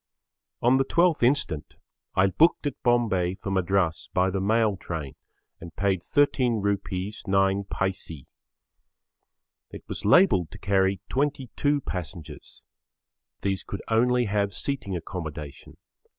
[0.63, 1.75] On the 12th instant
[2.15, 5.13] I booked at Bombay for Madras by the mail train
[5.59, 6.07] and paid Rs.
[6.09, 6.79] 13
[7.27, 7.65] 9.
[9.69, 12.63] It was labelled to carry 22 passengers.
[13.43, 15.77] These could only have seating accommodation.